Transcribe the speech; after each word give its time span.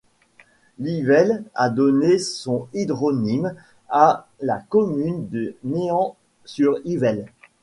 L'Yvel 0.79 1.43
a 1.53 1.69
donné 1.69 2.17
son 2.17 2.67
hydronyme 2.73 3.55
à 3.87 4.27
la 4.41 4.57
commune 4.57 5.27
de 5.29 5.55
Néant-sur-Yvel. 5.63 7.27